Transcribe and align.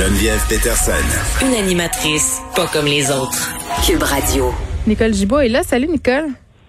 Geneviève 0.00 0.40
Peterson. 0.48 0.92
Une 1.44 1.52
animatrice 1.62 2.40
pas 2.56 2.66
comme 2.72 2.86
les 2.86 3.10
autres. 3.10 3.50
Cube 3.86 4.02
Radio. 4.02 4.50
Nicole 4.86 5.12
Gibault 5.12 5.40
est 5.40 5.50
là. 5.50 5.62
Salut, 5.62 5.88
Nicole. 5.88 6.28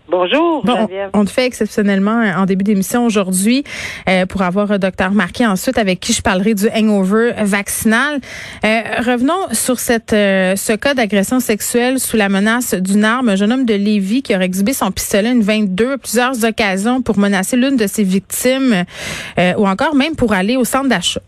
Bonjour, 0.09 0.65
Bon, 0.65 0.75
Geneviève. 0.75 1.11
on 1.13 1.23
te 1.23 1.29
fait 1.29 1.45
exceptionnellement 1.45 2.19
euh, 2.19 2.33
en 2.35 2.45
début 2.45 2.65
d'émission 2.65 3.05
aujourd'hui 3.05 3.63
euh, 4.09 4.25
pour 4.25 4.41
avoir 4.41 4.69
un 4.73 4.79
docteur 4.79 5.11
Marquis 5.11 5.45
ensuite 5.45 5.77
avec 5.77 6.01
qui 6.01 6.11
je 6.11 6.21
parlerai 6.21 6.55
du 6.55 6.67
hangover 6.75 7.31
vaccinal. 7.43 8.19
Euh, 8.65 8.81
revenons 9.05 9.47
sur 9.53 9.79
cette 9.79 10.11
euh, 10.11 10.57
ce 10.57 10.73
cas 10.73 10.93
d'agression 10.93 11.39
sexuelle 11.39 12.01
sous 12.01 12.17
la 12.17 12.27
menace 12.27 12.73
d'une 12.73 13.05
arme. 13.05 13.29
Un 13.29 13.37
jeune 13.37 13.53
homme 13.53 13.65
de 13.65 13.75
Lévis 13.75 14.23
qui 14.23 14.35
aurait 14.35 14.43
exhibé 14.43 14.73
son 14.73 14.91
pistolet 14.91 15.31
une 15.31 15.41
22 15.41 15.93
à 15.93 15.97
plusieurs 15.97 16.43
occasions 16.43 17.01
pour 17.01 17.17
menacer 17.17 17.55
l'une 17.55 17.77
de 17.77 17.87
ses 17.87 18.03
victimes 18.03 18.83
euh, 19.39 19.53
ou 19.57 19.65
encore 19.69 19.95
même 19.95 20.17
pour 20.17 20.33
aller 20.33 20.57
au 20.57 20.65
centre 20.65 20.89
d'achat. 20.89 21.21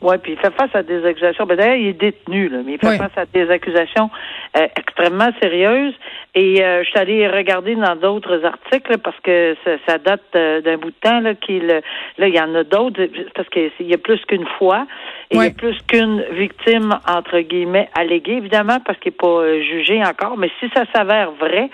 Oui, 0.00 0.16
puis 0.22 0.32
il 0.32 0.38
fait 0.38 0.52
face 0.54 0.74
à 0.74 0.82
des 0.82 1.04
accusations. 1.04 1.46
Ben, 1.46 1.56
D'ailleurs, 1.56 1.76
il 1.76 1.86
est 1.88 1.92
détenu, 2.00 2.48
là, 2.48 2.58
mais 2.64 2.74
il 2.74 2.78
fait 2.78 2.88
Oui. 2.88 2.98
face 2.98 3.16
à 3.16 3.26
des 3.26 3.50
accusations 3.50 4.10
euh, 4.58 4.66
extrêmement 4.76 5.30
sérieuses. 5.40 5.94
Et 6.34 6.62
euh, 6.62 6.84
je 6.84 6.90
suis 6.90 6.98
allée 6.98 7.26
regarder 7.26 7.74
dans 7.74 7.96
d'autres 7.96 8.44
articles 8.44 8.98
parce 8.98 9.18
que 9.20 9.56
ça, 9.64 9.70
ça 9.86 9.98
date 9.98 10.22
euh, 10.36 10.60
d'un 10.60 10.76
bout 10.76 10.90
de 10.90 10.96
temps. 11.00 11.20
Là, 11.20 11.34
qu'il, 11.34 11.66
là, 11.66 12.28
il 12.28 12.34
y 12.34 12.40
en 12.40 12.54
a 12.54 12.64
d'autres 12.64 13.00
parce 13.34 13.48
qu'il 13.48 13.70
y 13.80 13.94
a 13.94 13.98
plus 13.98 14.20
qu'une 14.26 14.46
fois. 14.58 14.86
Et 15.30 15.36
il 15.36 15.42
y 15.42 15.46
a 15.46 15.50
plus 15.50 15.76
qu'une 15.86 16.22
victime, 16.32 16.94
entre 17.06 17.40
guillemets, 17.40 17.88
alléguée, 17.94 18.36
évidemment, 18.36 18.78
parce 18.84 18.98
qu'il 18.98 19.12
n'est 19.12 19.16
pas 19.16 19.42
euh, 19.42 19.62
jugé 19.62 20.02
encore. 20.02 20.36
Mais 20.38 20.50
si 20.60 20.68
ça 20.74 20.84
s'avère 20.94 21.32
vrai, 21.32 21.68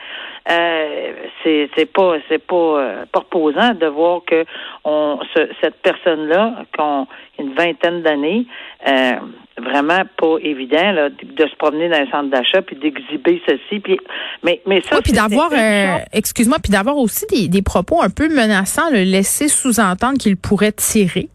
euh, 0.50 1.12
c'est 1.42 1.70
c'est 1.76 1.90
pas 1.90 2.16
c'est 2.28 2.44
pas 2.44 2.54
euh, 2.56 3.04
pas 3.12 3.20
reposant 3.20 3.72
de 3.74 3.86
voir 3.86 4.20
que 4.26 4.44
on 4.84 5.18
ce- 5.34 5.48
cette 5.62 5.80
personne 5.82 6.26
là 6.28 6.52
qu'on 6.76 7.06
une 7.38 7.54
vingtaine 7.54 8.02
d'années 8.02 8.44
euh, 8.86 9.12
vraiment 9.56 10.02
pas 10.18 10.36
évident 10.42 10.92
là, 10.92 11.08
de, 11.08 11.16
de 11.22 11.48
se 11.48 11.56
promener 11.56 11.88
dans 11.88 11.96
un 11.96 12.10
centre 12.10 12.28
d'achat 12.28 12.60
puis 12.74 12.90
d'exhiber 12.92 13.40
ceci 13.46 13.80
puis 13.80 13.98
mais 14.42 14.60
mais 14.66 14.80
ça 14.82 14.96
Oui, 14.96 15.02
puis 15.02 15.12
d'avoir, 15.12 15.50
euh, 15.52 15.98
excuse-moi, 16.12 16.58
puis 16.62 16.70
d'avoir 16.72 16.96
aussi 16.98 17.26
des, 17.30 17.48
des 17.48 17.62
propos 17.62 18.02
un 18.02 18.10
peu 18.10 18.28
menaçants, 18.28 18.90
le 18.90 19.02
laisser 19.04 19.48
sous-entendre 19.48 20.18
qu'il 20.18 20.36
pourrait 20.36 20.72
tirer. 20.72 21.28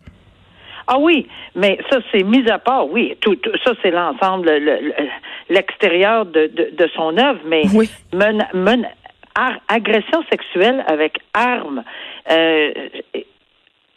Ah 0.87 0.97
oui, 0.99 1.27
mais 1.55 1.77
ça, 1.89 1.99
c'est 2.11 2.23
mis 2.23 2.49
à 2.49 2.57
part, 2.57 2.89
oui. 2.89 3.15
Tout, 3.21 3.35
tout- 3.35 3.51
ça, 3.63 3.73
c'est 3.83 3.91
l'ensemble, 3.91 4.49
le- 4.49 4.79
le- 4.81 4.93
l'extérieur 5.49 6.25
de, 6.25 6.47
de, 6.47 6.69
de 6.75 6.89
son 6.95 7.15
œuvre, 7.17 7.39
mais 7.45 7.63
Oui. 7.75 7.89
men- 8.11 8.47
men- 8.55 8.87
ar- 9.35 9.59
agression 9.67 10.23
sexuelle 10.31 10.83
avec 10.87 11.19
arme 11.35 11.83
euh, 12.31 12.71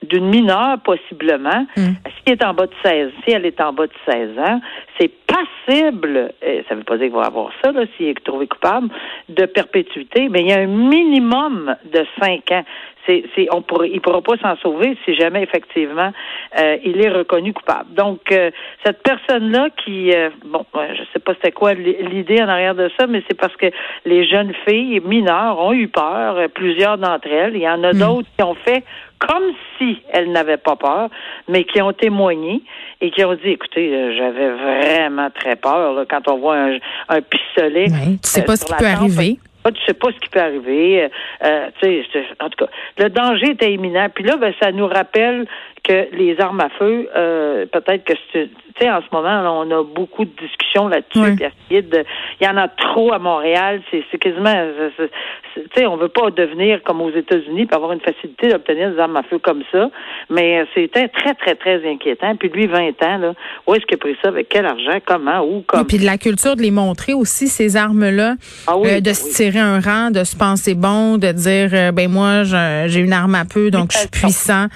d'une 0.02 0.28
mineure, 0.28 0.78
possiblement, 0.84 1.66
Mm. 1.76 1.92
si 2.06 2.22
elle 2.26 2.32
est 2.32 2.44
en 2.44 2.54
bas 2.54 2.66
de 2.66 2.74
16, 2.84 3.10
si 3.24 3.32
elle 3.32 3.46
est 3.46 3.60
en 3.60 3.72
bas 3.72 3.86
de 3.86 3.92
16 4.10 4.38
ans, 4.38 4.60
c'est 4.98 5.10
passible, 5.26 6.32
euh, 6.44 6.62
ça 6.68 6.74
veut 6.74 6.82
pas 6.84 6.96
dire 6.96 7.06
qu'il 7.06 7.16
va 7.16 7.24
avoir 7.26 7.50
ça, 7.62 7.72
là, 7.72 7.84
s'il 7.96 8.08
est 8.08 8.24
trouvé 8.24 8.46
coupable, 8.46 8.88
de 9.28 9.46
perpétuité, 9.46 10.28
mais 10.28 10.40
il 10.40 10.48
y 10.48 10.52
a 10.52 10.58
un 10.60 10.66
minimum 10.66 11.74
de 11.92 12.04
5 12.20 12.50
ans. 12.52 12.64
C'est, 13.06 13.24
c'est, 13.34 13.48
on 13.52 13.62
pourrait, 13.62 13.90
il 13.92 14.00
pourra 14.00 14.22
pas 14.22 14.36
s'en 14.36 14.56
sauver 14.56 14.96
si 15.04 15.14
jamais 15.14 15.42
effectivement 15.42 16.12
euh, 16.58 16.76
il 16.84 17.04
est 17.04 17.08
reconnu 17.08 17.52
coupable. 17.52 17.92
Donc 17.94 18.20
euh, 18.30 18.50
cette 18.84 19.02
personne-là 19.02 19.70
qui, 19.84 20.12
euh, 20.12 20.30
bon, 20.44 20.64
euh, 20.76 20.86
je 20.94 21.02
sais 21.12 21.18
pas 21.18 21.34
c'était 21.34 21.52
quoi 21.52 21.74
l'idée 21.74 22.40
en 22.42 22.48
arrière 22.48 22.74
de 22.74 22.90
ça, 22.98 23.06
mais 23.06 23.22
c'est 23.28 23.38
parce 23.38 23.56
que 23.56 23.66
les 24.04 24.26
jeunes 24.26 24.52
filles 24.66 25.00
mineures 25.00 25.58
ont 25.58 25.72
eu 25.72 25.88
peur, 25.88 26.36
euh, 26.36 26.48
plusieurs 26.48 26.98
d'entre 26.98 27.28
elles. 27.28 27.56
Il 27.56 27.62
y 27.62 27.68
en 27.68 27.82
a 27.82 27.92
d'autres 27.92 28.28
qui 28.36 28.44
ont 28.44 28.54
fait 28.54 28.84
comme 29.18 29.52
si 29.78 29.98
elles 30.12 30.32
n'avaient 30.32 30.56
pas 30.56 30.76
peur, 30.76 31.08
mais 31.48 31.64
qui 31.64 31.80
ont 31.80 31.92
témoigné 31.92 32.62
et 33.00 33.10
qui 33.10 33.24
ont 33.24 33.34
dit, 33.34 33.50
écoutez, 33.50 33.94
euh, 33.94 34.16
j'avais 34.16 34.50
vraiment 34.50 35.30
très 35.30 35.56
peur 35.56 35.94
là, 35.94 36.04
quand 36.08 36.28
on 36.28 36.38
voit 36.38 36.56
un, 36.56 36.78
un 37.08 37.20
pistolet. 37.20 37.90
Ouais, 37.90 38.18
tu 38.22 38.28
sais 38.28 38.40
euh, 38.40 38.44
pas 38.44 38.56
ce 38.56 38.64
qui 38.64 38.74
peut 38.74 38.86
arriver. 38.86 39.38
Tu 39.70 39.80
sais 39.86 39.94
pas 39.94 40.08
ce 40.08 40.18
qui 40.18 40.28
peut 40.28 40.40
arriver. 40.40 41.04
Euh, 41.04 41.08
euh, 41.44 41.70
tu 41.80 42.04
sais, 42.12 42.24
en 42.40 42.50
tout 42.50 42.64
cas, 42.64 42.70
le 42.98 43.08
danger 43.10 43.50
était 43.50 43.72
imminent. 43.72 44.08
Puis 44.12 44.24
là, 44.24 44.36
ben, 44.36 44.52
ça 44.60 44.72
nous 44.72 44.86
rappelle 44.86 45.46
que 45.82 46.08
les 46.16 46.40
armes 46.40 46.60
à 46.60 46.68
feu, 46.78 47.08
euh, 47.16 47.66
peut-être 47.66 48.04
que 48.04 48.12
tu 48.32 48.48
sais, 48.80 48.90
en 48.90 49.00
ce 49.00 49.06
moment, 49.12 49.42
là, 49.42 49.52
on 49.52 49.70
a 49.70 49.82
beaucoup 49.84 50.24
de 50.24 50.30
discussions 50.40 50.88
là-dessus. 50.88 51.44
Il 51.70 52.04
y 52.40 52.48
en 52.48 52.56
a 52.56 52.68
trop 52.68 53.12
à 53.12 53.18
Montréal. 53.18 53.82
C'est 53.90 54.18
quasiment, 54.18 54.54
tu 54.96 55.62
sais, 55.76 55.86
on 55.86 55.96
veut 55.96 56.08
pas 56.08 56.30
devenir 56.30 56.82
comme 56.82 57.00
aux 57.02 57.10
États-Unis 57.10 57.66
puis 57.66 57.76
avoir 57.76 57.92
une 57.92 58.00
facilité 58.00 58.48
d'obtenir 58.48 58.92
des 58.92 58.98
armes 58.98 59.16
à 59.16 59.22
feu 59.24 59.38
comme 59.38 59.62
ça. 59.70 59.90
Mais 60.30 60.60
euh, 60.60 60.64
c'était 60.74 61.08
très, 61.08 61.34
très, 61.34 61.54
très 61.54 61.86
inquiétant. 61.86 62.34
Puis 62.36 62.48
lui, 62.48 62.66
20 62.66 63.02
ans, 63.02 63.18
là, 63.18 63.34
où 63.66 63.74
est-ce 63.74 63.84
qu'il 63.84 63.96
a 63.96 63.98
pris 63.98 64.16
ça? 64.22 64.28
Avec 64.28 64.48
quel 64.48 64.64
argent? 64.64 64.98
Comment? 65.04 65.40
Où? 65.44 65.58
Et 65.58 65.64
Comme? 65.64 65.86
puis 65.86 65.98
de 65.98 66.06
la 66.06 66.16
culture 66.16 66.56
de 66.56 66.62
les 66.62 66.70
montrer 66.70 67.12
aussi, 67.12 67.48
ces 67.48 67.76
armes-là, 67.76 68.36
Ah 68.66 68.78
oui, 68.78 68.88
euh, 68.88 69.00
de 69.00 69.10
oui. 69.10 69.14
se 69.14 69.36
tirer 69.36 69.58
un 69.60 69.80
rang, 69.80 70.10
de 70.10 70.24
se 70.24 70.36
penser 70.36 70.74
bon, 70.74 71.18
de 71.18 71.32
dire, 71.32 71.70
euh, 71.74 71.92
ben 71.92 72.10
moi, 72.10 72.44
j'ai 72.86 73.00
une 73.00 73.12
arme 73.12 73.34
à 73.34 73.44
peu, 73.44 73.70
donc 73.70 73.90
je 73.92 73.98
suis 73.98 74.08
puissant. 74.08 74.66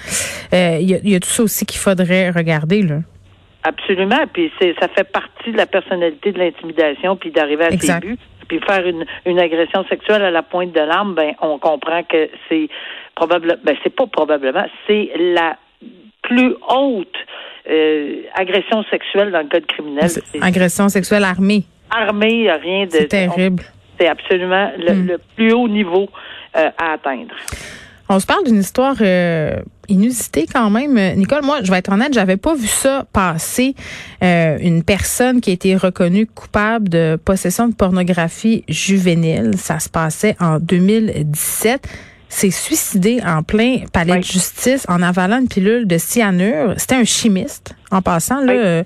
Euh, 0.53 0.79
Il 1.03 1.09
y, 1.09 1.11
a, 1.11 1.11
il 1.11 1.11
y 1.11 1.15
a 1.15 1.19
tout 1.19 1.29
ça 1.29 1.43
aussi 1.43 1.65
qu'il 1.65 1.79
faudrait 1.79 2.29
regarder. 2.31 2.81
là. 2.83 2.99
Absolument. 3.63 4.23
Puis 4.31 4.51
c'est 4.59 4.75
ça 4.79 4.87
fait 4.87 5.03
partie 5.03 5.51
de 5.51 5.57
la 5.57 5.65
personnalité 5.65 6.31
de 6.31 6.39
l'intimidation, 6.39 7.15
puis 7.15 7.31
d'arriver 7.31 7.65
à 7.65 7.69
Exact. 7.71 8.01
ses 8.03 8.07
buts. 8.09 8.17
Puis 8.47 8.59
faire 8.65 8.85
une, 8.87 9.05
une 9.25 9.39
agression 9.39 9.83
sexuelle 9.89 10.21
à 10.23 10.31
la 10.31 10.41
pointe 10.41 10.71
de 10.71 10.79
l'arme, 10.79 11.15
ben 11.15 11.33
on 11.41 11.59
comprend 11.59 12.03
que 12.03 12.29
c'est 12.47 12.69
probablement 13.15 13.59
ben 13.63 13.75
c'est 13.83 13.93
pas 13.93 14.07
probablement, 14.07 14.65
c'est 14.87 15.09
la 15.17 15.57
plus 16.21 16.55
haute 16.69 17.15
euh, 17.69 18.21
agression 18.35 18.83
sexuelle 18.89 19.31
dans 19.31 19.41
le 19.41 19.49
code 19.49 19.65
criminel. 19.65 20.09
Agression 20.41 20.87
sexuelle 20.87 21.25
armée, 21.25 21.63
armé, 21.89 22.49
rien 22.51 22.85
de 22.85 22.91
c'est 22.91 23.07
terrible. 23.07 23.63
C'est 23.99 24.07
absolument 24.07 24.71
le, 24.77 24.93
Mm. 24.93 25.07
le 25.07 25.17
plus 25.35 25.51
haut 25.53 25.67
niveau 25.67 26.07
euh, 26.55 26.69
à 26.77 26.93
atteindre. 26.93 27.35
On 28.07 28.19
se 28.19 28.25
parle 28.25 28.45
d'une 28.45 28.59
histoire 28.59 28.95
euh, 29.01 29.57
inusitée 29.89 30.45
quand 30.51 30.69
même. 30.69 30.97
Euh, 30.97 31.13
Nicole, 31.15 31.43
moi, 31.43 31.59
je 31.63 31.71
vais 31.71 31.77
être 31.77 31.91
honnête, 31.91 32.13
j'avais 32.13 32.37
pas 32.37 32.55
vu 32.55 32.67
ça 32.67 33.05
passer. 33.13 33.75
Euh, 34.23 34.57
une 34.61 34.83
personne 34.83 35.41
qui 35.41 35.49
a 35.51 35.53
été 35.53 35.75
reconnue 35.75 36.25
coupable 36.27 36.89
de 36.89 37.17
possession 37.23 37.67
de 37.67 37.73
pornographie 37.73 38.63
juvénile. 38.67 39.51
Ça 39.57 39.79
se 39.79 39.89
passait 39.89 40.35
en 40.39 40.59
2017. 40.59 41.87
S'est 42.29 42.51
suicidé 42.51 43.21
en 43.25 43.41
plein 43.41 43.83
palais 43.93 44.11
Oui. 44.13 44.19
de 44.19 44.23
justice 44.25 44.85
en 44.89 45.01
avalant 45.01 45.39
une 45.39 45.47
pilule 45.47 45.87
de 45.87 45.97
cyanure. 45.97 46.73
C'était 46.77 46.95
un 46.95 47.05
chimiste, 47.05 47.73
en 47.89 48.01
passant. 48.01 48.41
Là, 48.41 48.51
Oui. 48.51 48.59
euh, 48.61 48.83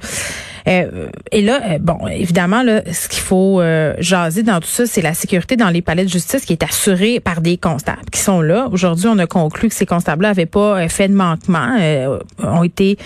euh, 0.67 1.07
et 1.31 1.41
là, 1.41 1.59
euh, 1.63 1.77
bon, 1.79 2.07
évidemment, 2.07 2.63
là, 2.63 2.81
ce 2.91 3.07
qu'il 3.09 3.21
faut 3.21 3.59
euh, 3.61 3.93
jaser 3.99 4.43
dans 4.43 4.59
tout 4.59 4.67
ça, 4.67 4.85
c'est 4.85 5.01
la 5.01 5.13
sécurité 5.13 5.55
dans 5.55 5.69
les 5.69 5.81
palais 5.81 6.03
de 6.03 6.09
justice 6.09 6.45
qui 6.45 6.53
est 6.53 6.63
assurée 6.63 7.19
par 7.19 7.41
des 7.41 7.57
constables 7.57 8.09
qui 8.11 8.19
sont 8.19 8.41
là. 8.41 8.67
Aujourd'hui, 8.71 9.07
on 9.07 9.17
a 9.19 9.27
conclu 9.27 9.69
que 9.69 9.75
ces 9.75 9.85
constables-là 9.85 10.29
n'avaient 10.29 10.45
pas 10.45 10.81
euh, 10.81 10.87
fait 10.87 11.07
de 11.07 11.13
manquement, 11.13 11.77
euh, 11.79 12.19
ont 12.43 12.63
été 12.63 12.97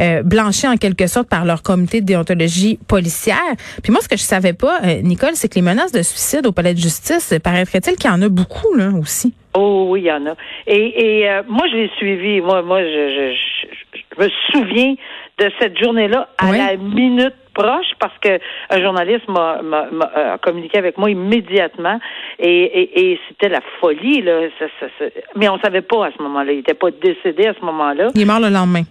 euh, 0.00 0.22
blanchis 0.22 0.68
en 0.68 0.76
quelque 0.76 1.06
sorte 1.06 1.28
par 1.28 1.44
leur 1.44 1.62
comité 1.62 2.00
de 2.00 2.06
déontologie 2.06 2.78
policière. 2.88 3.36
Puis 3.82 3.92
moi, 3.92 4.00
ce 4.00 4.08
que 4.08 4.16
je 4.16 4.22
savais 4.22 4.52
pas, 4.52 4.80
Nicole, 5.02 5.34
c'est 5.34 5.48
que 5.48 5.56
les 5.56 5.62
menaces 5.62 5.92
de 5.92 6.02
suicide 6.02 6.46
au 6.46 6.52
palais 6.52 6.74
de 6.74 6.78
justice, 6.78 7.34
paraîtrait-il 7.42 7.96
qu'il 7.96 8.10
y 8.10 8.12
en 8.12 8.22
a 8.22 8.28
beaucoup 8.28 8.74
là 8.74 8.90
aussi? 8.98 9.34
Oh 9.54 9.86
oui, 9.90 10.02
il 10.02 10.06
y 10.06 10.12
en 10.12 10.24
a. 10.26 10.34
Et, 10.66 11.20
et 11.22 11.28
euh, 11.28 11.42
moi, 11.48 11.66
je 11.70 11.76
l'ai 11.76 11.90
suivi. 11.98 12.40
Moi, 12.40 12.62
moi, 12.62 12.82
je, 12.82 12.86
je, 12.86 13.34
je, 13.34 13.98
je 14.16 14.24
me 14.24 14.30
souviens 14.52 14.94
de 15.40 15.50
cette 15.58 15.76
journée-là 15.82 16.28
à 16.38 16.50
Oui. 16.50 16.58
la 16.58 16.76
minute 16.76 17.34
proche 17.54 17.90
parce 17.98 18.16
que 18.18 18.38
un 18.70 18.80
journaliste 18.80 19.26
m'a, 19.28 19.60
m'a, 19.62 19.86
m'a, 19.90 20.10
euh, 20.16 20.36
communiqué 20.38 20.78
avec 20.78 20.98
moi 20.98 21.10
immédiatement 21.10 21.98
et, 22.38 22.48
et, 22.62 23.12
et 23.12 23.20
c'était 23.28 23.48
la 23.48 23.60
folie 23.80 24.22
là. 24.22 24.42
Ça, 24.58 24.66
ça, 24.78 24.86
ça- 24.98 25.06
Mais 25.36 25.48
on 25.48 25.58
savait 25.58 25.82
pas 25.82 26.06
à 26.06 26.10
ce 26.16 26.22
moment-là. 26.22 26.52
Il 26.52 26.58
n'était 26.58 26.74
pas 26.74 26.90
décédé 26.90 27.46
à 27.46 27.54
ce 27.58 27.64
moment-là. 27.64 28.08
Il 28.14 28.20
est 28.22 28.24
mort 28.24 28.40
le 28.40 28.50
lendemain. 28.50 28.82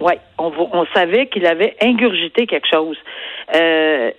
Oui, 0.00 0.12
on, 0.38 0.52
on 0.72 0.86
savait 0.94 1.26
qu'il 1.26 1.44
avait 1.46 1.74
ingurgité 1.82 2.46
quelque 2.46 2.68
chose. 2.70 2.96
Euh, 3.54 4.10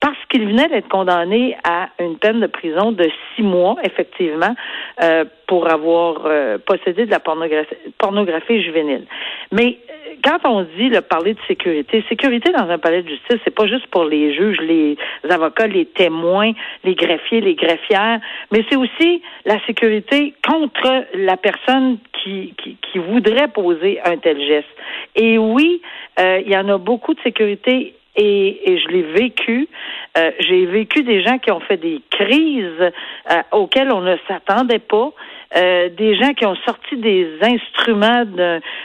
parce 0.00 0.18
qu'il 0.30 0.46
venait 0.46 0.68
d'être 0.68 0.88
condamné 0.88 1.56
à 1.64 1.88
une 1.98 2.16
peine 2.16 2.40
de 2.40 2.46
prison 2.46 2.92
de 2.92 3.08
six 3.34 3.42
mois, 3.42 3.76
effectivement, 3.82 4.54
euh, 5.02 5.24
pour 5.46 5.70
avoir 5.70 6.22
euh, 6.24 6.58
possédé 6.58 7.04
de 7.04 7.10
la 7.10 7.20
pornographie, 7.20 8.62
juvénile. 8.62 9.04
Mais 9.52 9.78
euh, 9.90 10.14
quand 10.24 10.38
on 10.44 10.62
dit 10.62 10.88
le 10.88 11.02
parler 11.02 11.34
de 11.34 11.40
sécurité, 11.46 12.02
sécurité 12.08 12.50
dans 12.52 12.68
un 12.70 12.78
palais 12.78 13.02
de 13.02 13.08
justice, 13.08 13.36
c'est 13.44 13.54
pas 13.54 13.66
juste 13.66 13.86
pour 13.88 14.04
les 14.04 14.34
juges, 14.34 14.58
les 14.62 14.96
avocats, 15.28 15.66
les 15.66 15.84
témoins, 15.84 16.52
les 16.82 16.94
greffiers, 16.94 17.42
les 17.42 17.54
greffières, 17.54 18.20
mais 18.50 18.64
c'est 18.70 18.76
aussi 18.76 19.22
la 19.44 19.58
sécurité 19.66 20.32
contre 20.46 21.04
la 21.14 21.36
personne 21.36 21.98
qui, 22.22 22.54
qui, 22.56 22.78
qui 22.80 22.98
voudrait 22.98 23.48
poser 23.48 24.00
un 24.02 24.16
tel 24.16 24.40
geste. 24.40 24.68
Et 25.14 25.36
oui, 25.36 25.82
euh, 26.18 26.40
il 26.44 26.50
y 26.50 26.56
en 26.56 26.68
a 26.68 26.78
beaucoup 26.78 27.12
de 27.12 27.20
sécurité 27.20 27.94
et, 28.16 28.72
et 28.72 28.78
je 28.78 28.88
l'ai 28.88 29.02
vécu. 29.02 29.68
Euh, 30.16 30.30
j'ai 30.40 30.66
vécu 30.66 31.02
des 31.02 31.22
gens 31.22 31.38
qui 31.38 31.50
ont 31.50 31.60
fait 31.60 31.76
des 31.76 32.00
crises 32.10 32.80
euh, 32.80 33.42
auxquelles 33.52 33.92
on 33.92 34.00
ne 34.00 34.16
s'attendait 34.28 34.78
pas. 34.78 35.12
Euh, 35.56 35.88
des 35.88 36.16
gens 36.16 36.32
qui 36.34 36.46
ont 36.46 36.56
sorti 36.64 36.96
des 36.96 37.28
instruments 37.40 38.24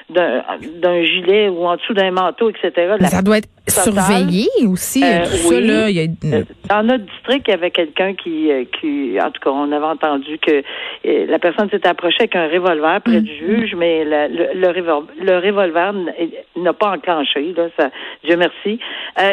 d'un 0.09 1.03
gilet 1.03 1.49
ou 1.49 1.65
en 1.65 1.77
dessous 1.77 1.93
d'un 1.93 2.11
manteau, 2.11 2.49
etc. 2.49 2.95
ça 3.05 3.21
doit 3.23 3.39
être 3.39 3.49
surveillé 3.69 4.47
aussi. 4.67 5.03
Euh, 5.03 5.23
tout 5.23 5.49
oui. 5.49 5.67
là, 5.67 5.89
y 5.89 5.99
a... 5.99 6.07
Dans 6.67 6.83
notre 6.83 7.05
district, 7.05 7.45
il 7.47 7.51
y 7.51 7.53
avait 7.53 7.71
quelqu'un 7.71 8.13
qui, 8.13 8.49
qui, 8.79 9.17
en 9.21 9.31
tout 9.31 9.41
cas, 9.41 9.49
on 9.49 9.71
avait 9.71 9.85
entendu 9.85 10.37
que 10.39 10.63
la 11.03 11.39
personne 11.39 11.69
s'était 11.69 11.87
approchée 11.87 12.21
avec 12.21 12.35
un 12.35 12.47
revolver 12.47 13.01
près 13.01 13.21
du 13.21 13.31
mm-hmm. 13.31 13.59
juge, 13.59 13.75
mais 13.75 14.03
le, 14.05 14.53
le, 15.23 15.37
revolver 15.37 15.93
n'a 16.55 16.73
pas 16.73 16.91
enclenché. 16.91 17.53
Là, 17.55 17.67
ça, 17.77 17.89
Dieu 18.23 18.37
merci. 18.37 18.79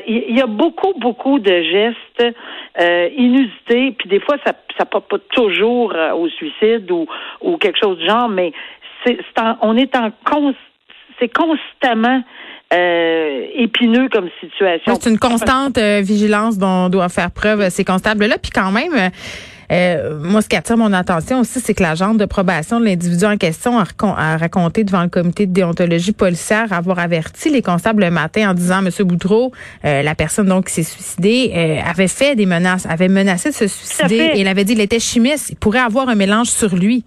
Il 0.07 0.37
y, 0.37 0.41
a 0.41 0.47
beaucoup, 0.47 0.93
beaucoup 0.99 1.39
de 1.39 1.63
gestes 1.63 2.35
euh, 2.81 3.09
inusités, 3.17 3.93
puis 3.99 4.09
des 4.09 4.21
fois, 4.21 4.37
ça 4.45 4.53
ça 4.79 4.85
porte 4.85 5.09
pas 5.09 5.19
toujours 5.33 5.95
au 6.15 6.29
suicide 6.29 6.91
ou 6.91 7.07
ou 7.41 7.57
quelque 7.57 7.79
chose 7.83 7.97
du 7.99 8.07
genre, 8.07 8.29
mais 8.29 8.53
c'est, 9.05 9.19
on 9.63 9.77
est 9.77 9.97
en 9.97 10.11
c'est 11.19 11.29
constamment 11.29 12.23
euh, 12.73 13.47
épineux 13.55 14.09
comme 14.13 14.29
situation. 14.41 14.99
c'est 15.01 15.11
une 15.11 15.19
constante 15.19 15.79
euh, 15.79 16.01
vigilance 16.01 16.59
dont 16.59 16.89
doit 16.89 17.09
faire 17.09 17.31
preuve 17.31 17.61
euh, 17.61 17.71
ces 17.71 17.85
constables-là. 17.85 18.39
Puis 18.43 18.51
quand 18.51 18.73
même, 18.73 19.11
euh, 19.71 20.19
moi, 20.21 20.43
ce 20.43 20.49
qui 20.49 20.57
attire 20.57 20.77
mon 20.77 20.93
attention 20.93 21.41
aussi, 21.41 21.61
c'est 21.61 21.75
que 21.75 21.83
l'agent 21.83 22.15
de 22.15 22.25
probation 22.25 22.81
de 22.81 22.87
l'individu 22.87 23.25
en 23.25 23.37
question 23.37 23.79
a, 23.79 24.37
raconté 24.37 24.83
devant 24.83 25.03
le 25.03 25.09
comité 25.09 25.47
de 25.47 25.53
déontologie 25.53 26.13
policière 26.13 26.73
avoir 26.73 26.99
averti 26.99 27.51
les 27.51 27.63
constables 27.63 28.03
le 28.03 28.11
matin 28.11 28.51
en 28.51 28.55
disant, 28.55 28.83
Monsieur 28.83 29.05
Boudreau, 29.05 29.53
la 29.83 30.15
personne 30.15 30.47
donc 30.47 30.67
qui 30.67 30.75
s'est 30.75 30.83
suicidée, 30.83 31.81
avait 31.85 32.09
fait 32.09 32.37
des 32.37 32.47
menaces, 32.47 32.87
avait 32.87 33.09
menacé 33.09 33.51
de 33.51 33.55
se 33.55 33.67
suicider 33.67 34.33
et 34.35 34.41
il 34.41 34.49
avait 34.49 34.65
dit 34.65 34.75
qu'il 34.75 34.83
était 34.83 35.01
chimiste, 35.01 35.51
il 35.51 35.57
pourrait 35.57 35.81
avoir 35.81 36.09
un 36.09 36.15
mélange 36.15 36.49
sur 36.49 36.75
lui. 36.77 37.05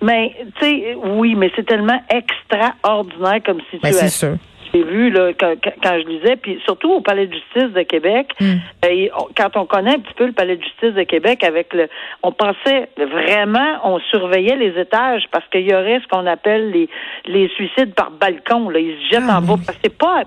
Mais, 0.00 0.32
tu 0.60 0.64
sais, 0.64 0.96
oui, 1.16 1.34
mais 1.34 1.50
c'est 1.56 1.66
tellement 1.66 2.00
extraordinaire 2.08 3.40
comme 3.44 3.58
ben, 3.58 3.64
situation. 3.72 4.00
c'est 4.00 4.08
sûr 4.08 4.38
j'ai 4.72 4.82
vu 4.82 5.10
là, 5.10 5.32
quand, 5.38 5.54
quand, 5.82 5.98
je 6.00 6.06
lisais, 6.06 6.36
puis 6.36 6.60
surtout 6.64 6.90
au 6.92 7.00
Palais 7.00 7.26
de 7.26 7.34
justice 7.34 7.72
de 7.74 7.82
Québec, 7.82 8.28
hmm. 8.40 8.56
euh, 8.84 9.08
quand 9.36 9.56
on 9.56 9.66
connaît 9.66 9.94
un 9.94 10.00
petit 10.00 10.14
peu 10.14 10.26
le 10.26 10.32
Palais 10.32 10.56
de 10.56 10.62
justice 10.62 10.94
de 10.94 11.02
Québec, 11.02 11.44
avec 11.44 11.72
le, 11.72 11.88
on 12.22 12.32
pensait 12.32 12.88
vraiment, 12.96 13.78
on 13.84 13.98
surveillait 14.10 14.56
les 14.56 14.78
étages 14.80 15.24
parce 15.30 15.46
qu'il 15.48 15.68
y 15.68 15.74
aurait 15.74 16.00
ce 16.00 16.08
qu'on 16.08 16.26
appelle 16.26 16.70
les 16.70 16.88
les 17.26 17.48
suicides 17.48 17.94
par 17.94 18.10
balcon. 18.10 18.68
Là, 18.68 18.78
ils 18.78 18.96
se 19.02 19.14
jettent 19.14 19.28
ah 19.28 19.38
en 19.38 19.42
bas. 19.42 19.56
C'est 19.82 19.96
pas, 19.96 20.22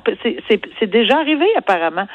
c'est 0.80 0.90
déjà 0.90 1.18
arrivé 1.18 1.46
apparemment 1.58 2.08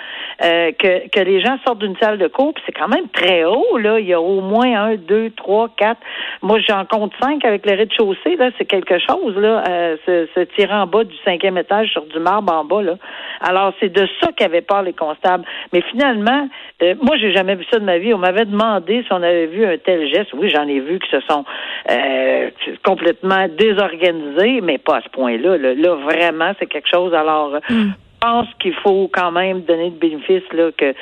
euh, 0.43 0.72
que 0.72 1.08
que 1.08 1.20
les 1.20 1.40
gens 1.40 1.58
sortent 1.64 1.79
d'une 1.79 1.96
salle 1.96 2.19
de 2.19 2.29
cours, 2.29 2.55
c'est 2.64 2.72
quand 2.72 2.88
même 2.88 3.08
très 3.08 3.44
haut 3.44 3.79
là. 3.79 3.99
Il 4.00 4.06
y 4.06 4.12
a 4.12 4.20
au 4.20 4.40
moins 4.40 4.75
un, 4.81 4.96
deux, 4.96 5.31
trois, 5.31 5.69
quatre. 5.76 6.00
Moi, 6.43 6.58
j'en 6.61 6.84
compte 6.84 7.12
cinq 7.20 7.44
avec 7.44 7.67
le 7.67 7.76
rez-de-chaussée. 7.76 8.37
Là, 8.37 8.50
c'est 8.58 8.64
quelque 8.64 8.99
chose 8.99 9.37
là, 9.37 9.64
euh, 9.69 9.96
se, 10.06 10.29
se 10.34 10.40
tirer 10.55 10.75
en 10.75 10.87
bas 10.87 11.05
du 11.05 11.17
cinquième 11.25 11.58
étage 11.58 11.90
sur 11.90 12.05
du 12.06 12.15
marbre 12.20 12.52
en 12.52 12.64
bas. 12.64 12.82
Là. 12.82 12.96
Alors, 13.40 13.72
c'est 13.80 13.92
de 13.92 14.06
ça 14.20 14.32
qu'avaient 14.32 14.62
peur 14.62 14.82
les 14.82 14.92
constables. 14.92 15.44
Mais 15.72 15.82
finalement, 15.90 16.48
euh, 16.82 16.94
moi, 17.02 17.16
j'ai 17.16 17.32
jamais 17.32 17.54
vu 17.54 17.64
ça 17.70 17.78
de 17.78 17.84
ma 17.84 17.98
vie. 17.98 18.14
On 18.14 18.18
m'avait 18.18 18.44
demandé 18.44 19.02
si 19.02 19.12
on 19.12 19.22
avait 19.22 19.46
vu 19.46 19.64
un 19.64 19.78
tel 19.78 20.08
geste. 20.08 20.32
Oui, 20.34 20.50
j'en 20.50 20.66
ai 20.66 20.80
vu 20.80 20.98
qui 20.98 21.10
se 21.10 21.20
sont 21.20 21.44
euh, 21.90 22.50
complètement 22.84 23.46
désorganisés, 23.48 24.60
mais 24.60 24.78
pas 24.78 24.96
à 24.96 25.02
ce 25.02 25.08
point-là. 25.10 25.56
Là, 25.58 25.94
vraiment, 25.94 26.52
c'est 26.58 26.66
quelque 26.66 26.88
chose. 26.92 27.14
Alors, 27.14 27.50
mm. 27.68 27.70
je 27.70 27.92
pense 28.20 28.46
qu'il 28.58 28.74
faut 28.74 29.10
quand 29.12 29.30
même 29.30 29.62
donner 29.62 29.90
de 29.90 29.98
bénéfice 29.98 30.44
là 30.52 30.70
que 30.76 30.94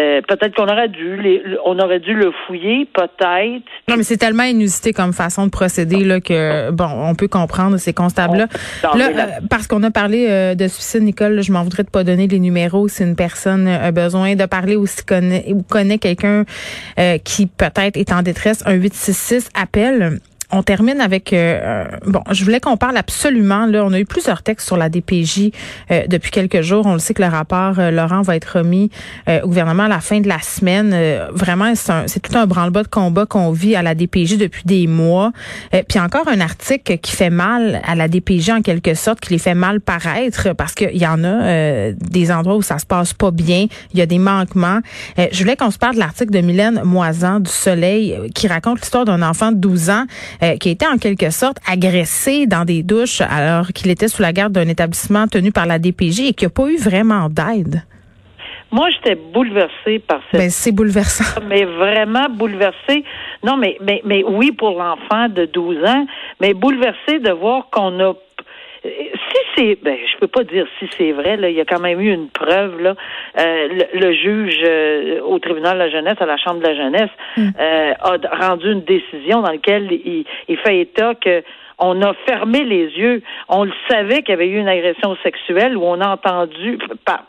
euh, 0.00 0.22
peut-être 0.26 0.54
qu'on 0.54 0.68
aurait 0.68 0.88
dû, 0.88 1.42
on 1.64 1.78
aurait 1.78 2.00
dû 2.00 2.14
le 2.14 2.32
fouiller, 2.46 2.88
peut-être. 2.92 3.64
Non, 3.88 3.96
mais 3.96 4.02
c'est 4.02 4.16
tellement 4.16 4.44
inusité 4.44 4.92
comme 4.92 5.12
façon 5.12 5.44
de 5.44 5.50
procéder 5.50 6.04
là 6.04 6.20
que 6.20 6.70
bon, 6.70 6.88
on 6.88 7.14
peut 7.14 7.28
comprendre 7.28 7.76
ces 7.76 7.92
constables-là. 7.92 8.46
Là, 8.82 9.08
euh, 9.08 9.26
parce 9.50 9.66
qu'on 9.66 9.82
a 9.82 9.90
parlé 9.90 10.26
euh, 10.30 10.54
de 10.54 10.68
suicide, 10.68 11.02
Nicole, 11.02 11.42
je 11.42 11.52
m'en 11.52 11.62
voudrais 11.62 11.82
de 11.82 11.90
pas 11.90 12.04
donner 12.04 12.28
les 12.28 12.38
numéros 12.38 12.88
si 12.88 13.02
une 13.02 13.16
personne 13.16 13.68
a 13.68 13.90
besoin 13.92 14.36
de 14.36 14.46
parler 14.46 14.76
ou 14.76 14.86
si 14.86 15.04
connaît 15.04 15.44
ou 15.52 15.62
connaît 15.62 15.98
quelqu'un 15.98 16.44
qui 17.24 17.46
peut-être 17.46 17.96
est 17.96 18.12
en 18.12 18.22
détresse. 18.22 18.62
Un 18.66 18.74
866 18.74 19.50
appelle 19.54 20.20
on 20.52 20.62
termine 20.62 21.00
avec 21.00 21.32
euh, 21.32 21.84
bon, 22.06 22.22
je 22.30 22.44
voulais 22.44 22.60
qu'on 22.60 22.76
parle 22.76 22.96
absolument 22.96 23.66
là, 23.66 23.84
on 23.84 23.92
a 23.92 24.00
eu 24.00 24.04
plusieurs 24.04 24.42
textes 24.42 24.66
sur 24.66 24.76
la 24.76 24.88
DPJ 24.88 25.50
euh, 25.90 26.06
depuis 26.08 26.30
quelques 26.30 26.62
jours, 26.62 26.86
on 26.86 26.94
le 26.94 26.98
sait 26.98 27.14
que 27.14 27.22
le 27.22 27.28
rapport 27.28 27.78
euh, 27.78 27.90
Laurent 27.90 28.22
va 28.22 28.36
être 28.36 28.58
remis 28.58 28.90
au 29.42 29.46
gouvernement 29.46 29.84
à 29.84 29.88
la 29.88 30.00
fin 30.00 30.20
de 30.20 30.28
la 30.28 30.40
semaine. 30.40 30.94
vraiment 31.32 31.72
c'est 31.74 32.20
tout 32.20 32.36
un 32.36 32.46
branle-bas 32.46 32.82
de 32.82 32.88
combat 32.88 33.26
qu'on 33.26 33.52
vit 33.52 33.76
à 33.76 33.82
la 33.82 33.94
DPJ 33.94 34.38
depuis 34.38 34.62
des 34.64 34.86
mois. 34.86 35.32
puis 35.88 35.98
encore 36.00 36.26
un 36.28 36.40
article 36.40 36.98
qui 36.98 37.12
fait 37.12 37.30
mal 37.30 37.80
à 37.86 37.94
la 37.94 38.08
DPJ 38.08 38.50
en 38.50 38.62
quelque 38.62 38.94
sorte, 38.94 39.20
qui 39.20 39.32
les 39.32 39.38
fait 39.38 39.54
mal 39.54 39.80
paraître 39.80 40.52
parce 40.54 40.74
qu'il 40.74 40.96
y 40.96 41.06
en 41.06 41.22
a 41.24 41.92
des 41.92 42.32
endroits 42.32 42.56
où 42.56 42.62
ça 42.62 42.78
se 42.78 42.86
passe 42.86 43.12
pas 43.12 43.30
bien, 43.30 43.66
il 43.92 43.98
y 43.98 44.02
a 44.02 44.06
des 44.06 44.18
manquements. 44.18 44.80
je 45.16 45.38
voulais 45.38 45.56
qu'on 45.56 45.70
se 45.70 45.78
parle 45.78 45.94
de 45.94 46.00
l'article 46.00 46.32
de 46.32 46.40
Mylène 46.40 46.82
Moisan 46.84 47.40
du 47.40 47.50
Soleil 47.50 48.16
qui 48.34 48.48
raconte 48.48 48.80
l'histoire 48.80 49.04
d'un 49.04 49.22
enfant 49.22 49.52
de 49.52 49.56
12 49.56 49.90
ans 49.90 50.06
euh, 50.42 50.56
qui 50.56 50.68
a 50.68 50.72
été 50.72 50.86
en 50.86 50.96
quelque 50.98 51.30
sorte 51.30 51.58
agressé 51.66 52.46
dans 52.46 52.64
des 52.64 52.82
douches 52.82 53.20
alors 53.20 53.68
qu'il 53.68 53.90
était 53.90 54.08
sous 54.08 54.22
la 54.22 54.32
garde 54.32 54.52
d'un 54.52 54.68
établissement 54.68 55.28
tenu 55.28 55.52
par 55.52 55.66
la 55.66 55.78
DPJ 55.78 56.20
et 56.20 56.32
qui 56.32 56.44
n'a 56.44 56.50
pas 56.50 56.68
eu 56.68 56.76
vraiment 56.76 57.28
d'aide. 57.28 57.82
Moi, 58.72 58.88
j'étais 58.90 59.16
bouleversée 59.16 59.98
par 59.98 60.20
cette. 60.30 60.40
Ben, 60.40 60.50
c'est 60.50 60.70
bouleversant. 60.70 61.40
Mais 61.48 61.64
vraiment 61.64 62.28
bouleversée. 62.30 63.04
Non, 63.42 63.56
mais, 63.56 63.76
mais, 63.80 64.00
mais 64.04 64.22
oui, 64.22 64.52
pour 64.52 64.78
l'enfant 64.78 65.28
de 65.28 65.46
12 65.46 65.84
ans, 65.84 66.06
mais 66.40 66.52
bouleversée 66.52 67.18
de 67.20 67.30
voir 67.30 67.68
qu'on 67.70 67.98
a 68.00 68.12
c'est, 69.60 69.78
ben, 69.82 69.96
je 70.10 70.18
peux 70.18 70.26
pas 70.26 70.44
dire 70.44 70.66
si 70.78 70.88
c'est 70.96 71.12
vrai. 71.12 71.36
Là, 71.36 71.50
il 71.50 71.56
y 71.56 71.60
a 71.60 71.64
quand 71.64 71.80
même 71.80 72.00
eu 72.00 72.12
une 72.12 72.28
preuve. 72.28 72.80
Là, 72.80 72.94
euh, 73.38 73.68
le, 73.94 74.12
juge 74.12 74.60
euh, 74.64 75.20
au 75.20 75.38
tribunal 75.38 75.74
de 75.74 75.78
la 75.78 75.90
jeunesse, 75.90 76.16
à 76.20 76.26
la 76.26 76.36
chambre 76.36 76.60
de 76.60 76.66
la 76.66 76.74
jeunesse, 76.74 77.10
hmm. 77.36 77.48
euh, 77.58 77.92
a 78.00 78.48
rendu 78.48 78.72
une 78.72 78.82
décision 78.82 79.42
dans 79.42 79.50
laquelle 79.50 79.90
il, 79.92 80.24
il 80.48 80.56
fait 80.58 80.80
état 80.80 81.14
que 81.14 81.42
on 81.82 82.02
a 82.02 82.12
fermé 82.26 82.62
les 82.62 82.88
yeux. 82.90 83.22
On 83.48 83.64
le 83.64 83.72
savait 83.88 84.20
qu'il 84.20 84.30
y 84.30 84.32
avait 84.32 84.48
eu 84.48 84.58
une 84.58 84.68
agression 84.68 85.16
sexuelle 85.22 85.78
où 85.78 85.82
on 85.82 85.98
a 86.02 86.10
entendu, 86.10 86.76
pas, 87.06 87.22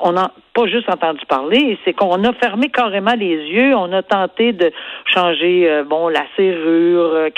on 0.00 0.12
n'a 0.12 0.32
pas 0.52 0.66
juste 0.66 0.86
entendu 0.86 1.24
parler, 1.26 1.78
c'est 1.82 1.94
qu'on 1.94 2.22
a 2.24 2.32
fermé 2.34 2.68
carrément 2.68 3.14
les 3.14 3.36
yeux. 3.36 3.74
On 3.74 3.90
a 3.94 4.02
tenté 4.02 4.52
de 4.52 4.70
changer, 5.06 5.82
bon, 5.86 6.08
la 6.08 6.24
serrure. 6.36 7.30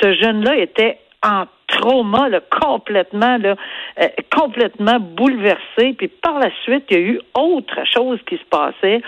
Ce 0.00 0.12
jeune-là 0.12 0.58
était 0.58 0.98
en 1.26 1.46
trauma 1.66 2.28
là, 2.28 2.40
complètement 2.40 3.38
là, 3.38 3.56
euh, 4.00 4.08
complètement 4.34 4.98
bouleversé. 5.00 5.94
Puis 5.96 6.08
par 6.08 6.38
la 6.38 6.50
suite, 6.62 6.84
il 6.90 6.96
y 6.96 7.00
a 7.00 7.02
eu 7.02 7.20
autre 7.34 7.76
chose 7.92 8.18
qui 8.26 8.36
se 8.36 8.44
passait. 8.50 9.02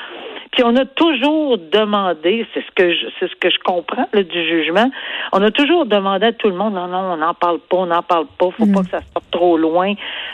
Puis 0.53 0.63
on 0.65 0.75
a 0.77 0.87
toujours 0.87 1.59
demandé, 1.59 2.47
c'est 2.55 2.61
ce 2.61 2.71
que 2.75 2.91
je, 2.91 3.07
c'est 3.21 3.29
ce 3.29 3.37
que 3.37 3.51
je 3.51 3.59
comprends 3.65 4.09
là, 4.13 4.23
du 4.23 4.49
jugement, 4.49 4.91
on 5.33 5.43
a 5.43 5.51
toujours 5.51 5.85
demandé 5.85 6.27
à 6.27 6.33
tout 6.33 6.49
le 6.49 6.55
monde, 6.55 6.75
non, 6.75 6.87
non, 6.87 7.13
on 7.13 7.17
n'en 7.19 7.35
parle 7.35 7.59
pas, 7.59 7.77
on 7.77 7.87
n'en 7.87 8.03
parle 8.03 8.27
pas, 8.39 8.51
faut 8.53 8.65
pas 8.65 8.81
mm. 8.81 8.85
que 8.85 8.91
ça 8.91 9.01
sorte 9.13 9.31
trop 9.31 9.59
loin. 9.59 9.93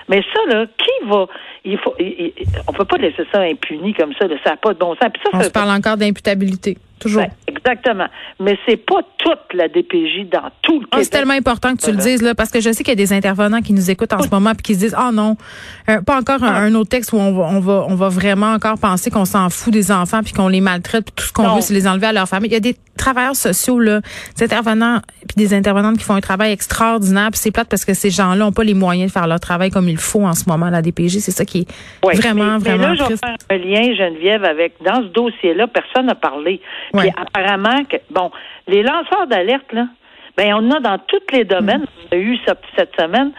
Mais 0.09 0.23
ça, 0.33 0.55
là, 0.55 0.67
qui 0.67 1.09
va, 1.09 1.26
il 1.64 1.76
faut, 1.79 1.95
on 2.69 2.73
peut 2.73 2.85
pas 2.85 2.99
laisser 2.99 3.26
ça 3.33 3.41
impuni 3.41 3.95
comme 3.95 4.12
ça, 4.12 4.29
ça 4.45 4.50
n'a 4.50 4.57
pas 4.57 4.75
de 4.75 4.79
bon 4.79 4.95
sens. 4.95 5.11
ça, 5.25 5.31
on 5.33 5.41
se 5.41 5.50
parle 5.50 5.71
encore 5.71 5.97
d'imputabilité. 5.97 6.76
Toujours. 7.02 7.23
Ben, 7.23 7.30
exactement. 7.49 8.06
Mais 8.40 8.56
c'est 8.66 8.76
pas 8.76 9.00
toute 9.18 9.54
la 9.54 9.68
DPJ 9.68 10.30
dans 10.30 10.50
tout 10.62 10.80
le 10.80 10.87
ah, 10.92 10.99
C'est 11.02 11.11
tellement 11.11 11.35
important 11.35 11.75
que 11.75 11.82
tu 11.82 11.90
le 11.90 11.97
dises, 11.97 12.23
là, 12.23 12.35
parce 12.35 12.50
que 12.50 12.61
je 12.61 12.73
sais 12.73 12.85
qu'il 12.85 12.92
y 12.92 13.02
a 13.02 13.06
des 13.06 13.12
intervenants 13.12 13.61
qui 13.61 13.73
nous 13.73 13.90
écoutent 13.90 14.12
en 14.12 14.23
ce 14.23 14.28
moment 14.30 14.52
et 14.52 14.62
qui 14.62 14.75
se 14.75 14.80
disent, 14.80 14.97
oh 14.99 15.11
non, 15.12 15.37
euh, 15.88 16.00
pas 16.00 16.18
encore 16.18 16.42
un, 16.44 16.73
ah. 16.73 16.78
autre 16.78 16.90
texte 16.90 17.12
où 17.12 17.16
on 17.16 17.32
va, 17.32 17.44
on 17.44 17.61
va, 17.61 17.87
on 17.88 17.94
va 17.94 18.09
vraiment 18.09 18.52
encore 18.52 18.78
penser 18.78 19.11
qu'on 19.11 19.25
s'en 19.25 19.50
fout 19.50 19.73
des 19.73 19.90
enfants 19.90 20.23
puis 20.23 20.32
qu'on 20.32 20.49
les 20.49 20.61
maltraite 20.61 21.04
puis 21.04 21.14
tout 21.16 21.25
ce 21.25 21.32
qu'on 21.32 21.54
veut, 21.54 21.61
c'est 21.61 21.75
les 21.75 21.88
enlever 21.88 22.06
à 22.06 22.12
leur 22.12 22.28
famille. 22.28 22.50
Il 22.50 22.54
y 22.54 22.56
a 22.56 22.61
des 22.61 22.76
travailleurs 23.02 23.37
sociaux, 23.37 23.78
là, 23.78 24.00
des 24.37 24.44
intervenants 24.44 25.00
puis 25.26 25.37
des 25.37 25.54
intervenantes 25.54 25.99
qui 25.99 26.04
font 26.04 26.14
un 26.14 26.21
travail 26.21 26.52
extraordinaire. 26.52 27.30
c'est 27.35 27.50
plate 27.50 27.68
parce 27.68 27.85
que 27.85 27.94
ces 27.94 28.11
gens-là 28.11 28.44
n'ont 28.44 28.52
pas 28.52 28.64
les 28.64 28.75
moyens 28.75 29.11
de 29.11 29.12
faire 29.12 29.26
leur 29.26 29.40
travail 29.40 29.71
comme 29.71 29.88
il 29.88 29.97
faut 29.97 30.25
en 30.25 30.35
ce 30.35 30.49
moment 30.49 30.66
à 30.66 30.71
la 30.71 30.82
DPJ. 30.82 31.18
C'est 31.18 31.30
ça 31.30 31.44
qui 31.44 31.61
est 31.61 32.16
vraiment, 32.16 32.59
vraiment 32.59 32.61
mais 32.61 32.78
là, 32.78 32.94
je 32.94 33.04
vais 33.04 33.16
faire 33.16 33.37
un 33.50 33.56
lien, 33.56 33.94
Geneviève, 33.94 34.44
avec 34.44 34.75
dans 34.85 35.02
ce 35.02 35.09
dossier-là, 35.09 35.66
personne 35.66 36.06
n'a 36.06 36.14
parlé. 36.14 36.61
Puis 36.97 37.09
apparemment 37.16 37.85
que 37.85 37.97
bon, 38.11 38.30
les 38.68 38.82
lanceurs 38.82 39.26
d'alerte 39.28 39.73
là, 39.73 39.87
ben 40.37 40.54
on 40.54 40.71
en 40.71 40.76
a 40.76 40.80
dans 40.80 40.99
tous 40.99 41.21
les 41.32 41.44
domaines. 41.44 41.82
Mm. 41.82 42.06
On 42.12 42.16
a 42.16 42.18
eu 42.18 42.38
ça 42.47 42.54
cette 42.76 42.94
semaine. 42.99 43.32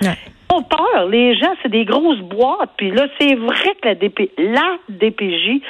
Ont 0.53 0.63
peur. 0.63 1.07
Les 1.09 1.35
gens, 1.35 1.53
c'est 1.61 1.69
des 1.69 1.85
grosses 1.85 2.19
boîtes. 2.19 2.71
Puis 2.77 2.91
là, 2.91 3.07
c'est 3.19 3.35
vrai 3.35 3.75
que 3.81 3.87
la, 3.87 3.95
DP, 3.95 4.31
la 4.37 4.77
DPJ, 4.89 5.61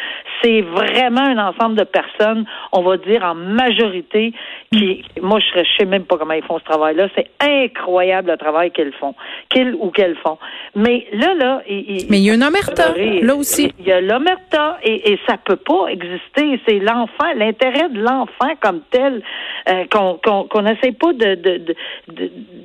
c'est 0.42 0.62
vraiment 0.62 1.22
un 1.22 1.38
ensemble 1.38 1.76
de 1.76 1.84
personnes, 1.84 2.46
on 2.72 2.82
va 2.82 2.98
dire 2.98 3.24
en 3.24 3.36
majorité, 3.36 4.34
qui, 4.72 5.04
moi, 5.22 5.40
je 5.40 5.60
ne 5.60 5.66
sais 5.78 5.86
même 5.86 6.06
pas 6.06 6.18
comment 6.18 6.34
ils 6.34 6.44
font 6.44 6.60
ce 6.60 6.66
travail-là. 6.66 7.08
C'est 7.16 7.30
incroyable 7.40 8.32
le 8.32 8.38
travail 8.38 8.72
qu'elles 8.72 8.94
font, 8.94 9.16
qu'ils 9.50 9.76
ou 9.76 9.90
qu'elles 9.92 10.18
font. 10.18 10.38
Mais 10.76 11.08
là, 11.14 11.34
là, 11.36 11.62
il, 11.68 12.06
mais 12.10 12.20
il 12.20 12.26
y 12.26 12.32
a 12.32 12.36
une 12.36 12.44
omerta, 12.44 12.94
là 12.98 13.36
aussi. 13.36 13.72
Il 13.80 13.86
y 13.86 13.92
a 13.92 14.02
l'omerta 14.02 14.78
et, 14.84 15.14
et 15.14 15.20
ça 15.28 15.38
peut 15.38 15.56
pas 15.56 15.88
exister. 15.88 16.60
C'est 16.68 16.80
l'enfant, 16.80 17.34
l'intérêt 17.36 17.90
de 17.90 18.02
l'enfant 18.02 18.54
comme 18.62 18.82
tel, 18.92 19.22
euh, 19.70 19.86
qu'on 19.92 20.62
n'essaie 20.62 20.92
pas 20.92 21.14
de, 21.14 21.36
de, 21.36 21.76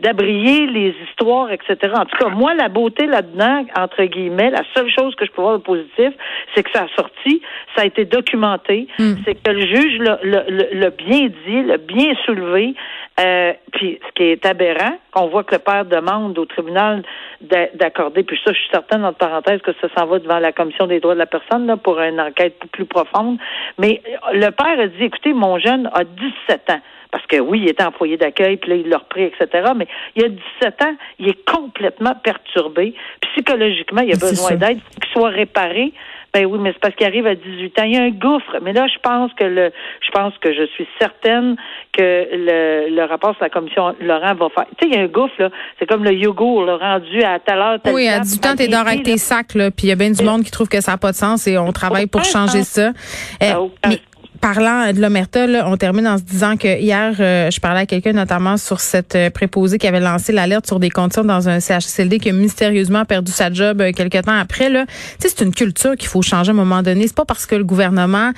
d'abriller 0.00 0.67
les 0.67 0.95
histoires, 1.09 1.50
etc. 1.50 1.76
En 1.95 2.05
tout 2.07 2.17
cas, 2.17 2.28
moi, 2.28 2.55
la 2.55 2.69
beauté 2.69 3.07
là-dedans, 3.07 3.64
entre 3.76 4.05
guillemets, 4.05 4.50
la 4.50 4.62
seule 4.75 4.90
chose 4.90 5.14
que 5.14 5.25
je 5.25 5.31
peux 5.31 5.43
voir 5.43 5.59
de 5.59 5.62
positif, 5.62 6.12
c'est 6.55 6.62
que 6.62 6.71
ça 6.73 6.85
a 6.85 6.88
sorti, 6.97 7.43
ça 7.76 7.83
a 7.83 7.85
été 7.87 8.05
documenté, 8.05 8.88
hmm. 8.99 9.14
c'est 9.25 9.35
que 9.35 9.50
le 9.50 9.67
juge 9.67 9.99
l'a 9.99 10.90
bien 10.90 11.28
dit, 11.47 11.62
l'a 11.62 11.78
bien 11.78 12.14
soulevé. 12.25 12.75
Euh, 13.21 13.52
puis 13.73 13.99
ce 14.07 14.12
qui 14.14 14.23
est 14.25 14.47
aberrant, 14.47 14.97
qu'on 15.11 15.26
voit 15.26 15.43
que 15.43 15.55
le 15.55 15.59
père 15.59 15.85
demande 15.85 16.38
au 16.38 16.45
tribunal 16.45 17.02
d'accorder, 17.40 18.25
puis 18.25 18.38
ça, 18.45 18.52
je 18.52 18.59
suis 18.59 18.71
certaine, 18.71 19.04
entre 19.04 19.18
parenthèses, 19.18 19.61
que 19.62 19.73
ça 19.80 19.88
s'en 19.97 20.07
va 20.07 20.18
devant 20.18 20.38
la 20.38 20.52
commission 20.52 20.87
des 20.87 21.00
droits 21.00 21.14
de 21.14 21.21
la 21.21 21.26
personne 21.26 21.66
là, 21.66 21.76
pour 21.76 22.00
une 22.00 22.21
enquête 22.21 22.59
plus 22.73 22.85
profonde. 22.85 23.38
Mais 23.78 24.02
le 24.33 24.50
père 24.50 24.80
a 24.80 24.87
dit, 24.87 25.04
écoutez, 25.04 25.33
mon 25.33 25.59
jeune 25.59 25.88
a 25.92 26.04
17 26.04 26.71
ans 26.71 26.80
parce 27.11 27.26
que 27.26 27.37
oui, 27.37 27.61
il 27.61 27.68
était 27.68 27.85
en 27.85 27.92
foyer 27.92 28.16
d'accueil, 28.16 28.57
puis 28.57 28.71
là, 28.71 28.76
il 28.76 28.88
l'a 28.88 28.99
repris, 28.99 29.25
etc. 29.25 29.73
Mais 29.75 29.87
il 30.14 30.25
a 30.25 30.28
17 30.28 30.83
ans, 30.83 30.95
il 31.18 31.28
est 31.28 31.50
complètement 31.50 32.14
perturbé. 32.23 32.95
Psychologiquement, 33.33 34.02
il 34.02 34.12
a 34.12 34.18
besoin 34.18 34.57
d'aide, 34.57 34.80
qu'il 35.00 35.11
soit 35.12 35.30
réparé. 35.30 35.92
Ben 36.35 36.45
oui, 36.45 36.59
mais 36.61 36.73
c'est 36.73 36.80
parce 36.80 36.95
qu'il 36.95 37.07
arrive 37.07 37.26
à 37.26 37.35
18 37.35 37.78
ans. 37.78 37.85
Il 37.85 37.95
y 37.95 37.97
a 37.97 38.02
un 38.02 38.11
gouffre. 38.11 38.59
Mais 38.61 38.75
là, 38.75 38.87
je 38.87 38.99
pense 38.99 39.33
que 39.33 39.45
le, 39.45 39.73
je 40.02 40.11
pense 40.11 40.37
que 40.38 40.52
je 40.52 40.66
suis 40.66 40.87
certaine 40.99 41.57
que 41.99 42.28
le, 42.33 42.95
le 42.95 43.05
rapport 43.05 43.35
sur 43.35 43.43
la 43.43 43.50
commission 43.50 43.95
Laurent 44.00 44.35
va 44.35 44.49
faire. 44.55 44.67
Tu 44.78 44.87
sais, 44.87 44.90
il 44.90 44.95
y 44.95 44.97
a 44.97 45.02
un 45.02 45.09
gouffre, 45.09 45.35
là. 45.38 45.50
C'est 45.78 45.87
comme 45.87 46.05
le 46.05 46.12
yogourt, 46.12 46.64
le 46.64 46.75
rendu 46.75 47.23
à 47.23 47.38
tout 47.40 47.52
à 47.52 47.57
l'heure. 47.57 47.78
Oui, 47.93 48.09
à 48.09 48.21
18 48.21 48.47
ans, 48.47 48.57
t'es 48.57 48.69
dehors 48.69 48.87
avec 48.87 49.02
tes 49.02 49.19
sacs, 49.19 49.55
là. 49.55 49.71
Puis 49.71 49.87
il 49.87 49.90
y 49.90 49.93
a 49.93 49.97
bien 49.97 50.11
du 50.11 50.23
monde 50.23 50.45
qui 50.45 50.50
trouve 50.50 50.69
que 50.69 50.81
ça 50.81 50.93
n'a 50.93 50.99
pas 50.99 51.11
de 51.11 51.17
sens 51.17 51.47
et 51.47 51.59
on 51.59 51.73
travaille 51.73 52.07
pour 52.07 52.25
changer 52.25 52.62
ça. 52.62 52.93
Euh, 53.43 53.69
parlant 54.38 54.92
de 54.92 55.00
l'omerta, 55.00 55.47
on 55.66 55.76
termine 55.76 56.07
en 56.07 56.18
se 56.18 56.23
disant 56.23 56.57
que 56.57 56.80
hier, 56.80 57.14
euh, 57.21 57.50
je 57.50 57.61
parlais 57.61 57.80
à 57.80 57.87
quelqu'un 57.87 58.12
notamment 58.12 58.57
sur 58.57 58.80
cette 58.80 59.14
euh, 59.14 59.30
préposée 59.30 59.78
qui 59.78 59.87
avait 59.87 60.00
lancé 60.00 60.33
l'alerte 60.33 60.66
sur 60.66 60.80
des 60.80 60.90
conditions 60.90 61.25
dans 61.25 61.49
un 61.49 61.61
CHSLD 61.61 62.18
qui 62.18 62.30
a 62.30 62.33
mystérieusement 62.33 63.04
perdu 63.04 63.33
sa 63.33 63.52
job 63.52 63.80
euh, 63.80 63.92
quelques 63.92 64.23
temps 64.23 64.38
après. 64.38 64.71
Là, 64.71 64.87
c'est 65.18 65.40
une 65.40 65.52
culture 65.52 65.97
qu'il 65.97 66.09
faut 66.09 66.23
changer 66.23 66.50
à 66.50 66.52
un 66.52 66.57
moment 66.57 66.83
donné. 66.83 67.07
C'est 67.07 67.16
pas 67.16 67.25
parce 67.25 67.47
que 67.47 67.54
le 67.54 67.64
gouvernement, 67.64 68.33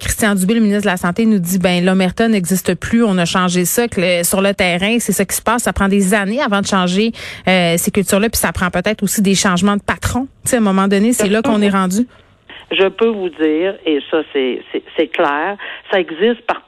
Christian 0.00 0.34
Dubé, 0.34 0.54
le 0.54 0.60
ministre 0.60 0.82
de 0.82 0.86
la 0.86 0.96
Santé, 0.96 1.26
nous 1.26 1.38
dit 1.38 1.58
ben 1.58 1.84
l'omerta 1.84 2.28
n'existe 2.28 2.74
plus, 2.74 3.02
on 3.02 3.18
a 3.18 3.24
changé 3.24 3.64
ça, 3.64 3.88
que 3.88 4.22
sur 4.24 4.40
le 4.40 4.54
terrain, 4.54 4.98
c'est 5.00 5.12
ça 5.12 5.24
qui 5.24 5.36
se 5.36 5.42
passe. 5.42 5.62
Ça 5.62 5.72
prend 5.72 5.88
des 5.88 6.14
années 6.14 6.40
avant 6.40 6.60
de 6.60 6.66
changer 6.66 7.12
ces 7.46 7.90
cultures-là, 7.92 8.28
puis 8.28 8.38
ça 8.38 8.52
prend 8.52 8.70
peut-être 8.70 9.02
aussi 9.02 9.22
des 9.22 9.34
changements 9.34 9.76
de 9.76 9.82
patron. 9.82 10.28
à 10.52 10.56
un 10.56 10.60
moment 10.60 10.88
donné, 10.88 11.12
c'est 11.12 11.28
là 11.28 11.42
qu'on 11.42 11.62
est 11.62 11.70
rendu 11.70 12.06
je 12.70 12.88
peux 12.88 13.08
vous 13.08 13.28
dire, 13.28 13.76
et 13.84 14.00
ça 14.10 14.22
c'est 14.34 15.08
clair, 15.08 15.56
ça 15.90 16.00
existe 16.00 16.42
partout, 16.42 16.65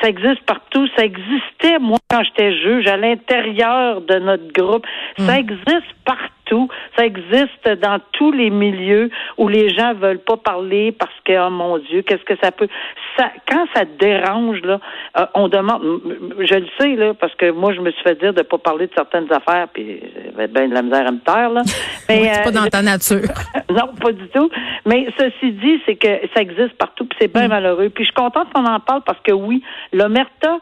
ça 0.00 0.08
existe 0.08 0.42
partout, 0.44 0.86
ça 0.96 1.04
existait 1.04 1.78
moi 1.80 1.98
quand 2.10 2.22
j'étais 2.24 2.52
juge 2.52 2.86
à 2.86 2.96
l'intérieur 2.96 4.00
de 4.00 4.18
notre 4.18 4.52
groupe, 4.52 4.86
ça 5.18 5.36
mm. 5.36 5.40
existe 5.40 5.94
partout 6.04 6.34
tout. 6.44 6.68
Ça 6.96 7.04
existe 7.04 7.68
dans 7.80 7.98
tous 8.12 8.32
les 8.32 8.50
milieux 8.50 9.10
où 9.38 9.48
les 9.48 9.74
gens 9.74 9.94
veulent 9.94 10.18
pas 10.18 10.36
parler 10.36 10.92
parce 10.92 11.14
que, 11.24 11.46
oh 11.46 11.50
mon 11.50 11.78
Dieu, 11.78 12.02
qu'est-ce 12.02 12.24
que 12.24 12.38
ça 12.42 12.50
peut. 12.52 12.68
Ça, 13.16 13.30
quand 13.48 13.66
ça 13.74 13.84
dérange, 13.84 14.60
là, 14.62 14.80
euh, 15.18 15.26
on 15.34 15.48
demande. 15.48 15.82
Je 16.38 16.54
le 16.54 16.66
sais, 16.78 16.96
là, 16.96 17.14
parce 17.14 17.34
que 17.36 17.50
moi, 17.50 17.72
je 17.72 17.80
me 17.80 17.90
suis 17.90 18.02
fait 18.02 18.18
dire 18.18 18.34
de 18.34 18.42
pas 18.42 18.58
parler 18.58 18.86
de 18.86 18.92
certaines 18.94 19.32
affaires, 19.32 19.68
puis 19.72 20.00
j'avais 20.26 20.48
bien 20.48 20.68
de 20.68 20.74
la 20.74 20.82
misère 20.82 21.06
à 21.06 21.12
me 21.12 21.20
taire, 21.20 21.50
là. 21.50 21.62
Mais, 22.08 22.32
c'est 22.34 22.44
pas 22.44 22.50
dans 22.50 22.66
ta 22.66 22.82
nature. 22.82 23.20
non, 23.70 23.94
pas 24.00 24.12
du 24.12 24.28
tout. 24.28 24.50
Mais 24.84 25.06
ceci 25.18 25.52
dit, 25.52 25.80
c'est 25.86 25.96
que 25.96 26.08
ça 26.34 26.40
existe 26.40 26.74
partout, 26.74 27.06
puis 27.06 27.16
c'est 27.20 27.32
bien 27.32 27.46
mm. 27.46 27.50
malheureux. 27.50 27.88
Puis 27.88 28.04
je 28.04 28.10
suis 28.10 28.14
contente 28.14 28.52
qu'on 28.52 28.66
en 28.66 28.80
parle 28.80 29.02
parce 29.06 29.20
que 29.20 29.32
oui, 29.34 29.62
l'omerta, 29.92 30.58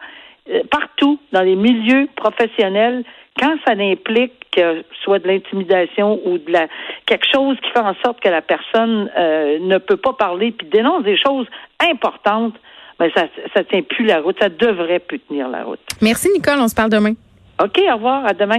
euh, 0.51 0.63
partout, 0.71 1.19
dans 1.33 1.43
les 1.43 1.57
milieux 1.57 2.09
professionnels, 2.17 3.05
quand 3.39 3.55
ça 3.67 3.73
implique 3.73 4.33
que 4.51 4.85
soit 5.03 5.19
de 5.19 5.29
l'intimidation 5.29 6.21
ou 6.27 6.39
de 6.39 6.53
la 6.53 6.67
quelque 7.07 7.27
chose 7.33 7.57
qui 7.63 7.71
fait 7.71 7.81
en 7.81 7.95
sorte 8.05 8.21
que 8.21 8.29
la 8.29 8.43
personne 8.43 9.11
euh, 9.17 9.59
ne 9.61 9.79
peut 9.79 9.97
pas 9.97 10.13
parler 10.13 10.53
puis 10.53 10.67
dénonce 10.69 11.05
des 11.05 11.17
choses 11.17 11.47
importantes, 11.81 12.55
ben 12.99 13.11
ça 13.15 13.27
ça 13.55 13.65
tient 13.65 13.83
plus 13.83 14.05
la 14.05 14.21
route, 14.21 14.37
ça 14.41 14.51
devrait 14.51 14.99
plus 14.99 15.21
tenir 15.21 15.49
la 15.49 15.65
route. 15.65 15.81
Merci 16.03 16.29
Nicole, 16.35 16.61
on 16.61 16.69
se 16.69 16.75
parle 16.75 16.91
demain. 16.91 17.15
OK, 17.63 17.81
au 17.89 17.95
revoir, 17.95 18.27
à 18.27 18.33
demain. 18.33 18.59